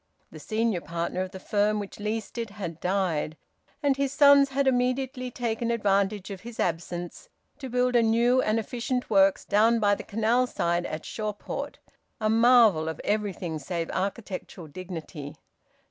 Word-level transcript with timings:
The 0.31 0.39
senior 0.39 0.81
partner 0.81 1.21
of 1.21 1.29
the 1.29 1.39
firm 1.39 1.79
which 1.79 1.99
leased 1.99 2.39
it 2.39 2.49
had 2.49 2.79
died, 2.79 3.37
and 3.83 3.95
his 3.95 4.11
sons 4.11 4.49
had 4.49 4.65
immediately 4.65 5.29
taken 5.29 5.69
advantage 5.69 6.31
of 6.31 6.41
his 6.41 6.59
absence 6.59 7.29
to 7.59 7.69
build 7.69 7.95
a 7.95 8.01
new 8.01 8.41
and 8.41 8.57
efficient 8.57 9.11
works 9.11 9.45
down 9.45 9.79
by 9.79 9.93
the 9.93 10.01
canal 10.01 10.47
side 10.47 10.87
at 10.87 11.05
Shawport 11.05 11.77
a 12.19 12.31
marvel 12.31 12.89
of 12.89 12.99
everything 13.03 13.59
save 13.59 13.91
architectural 13.91 14.65
dignity. 14.65 15.35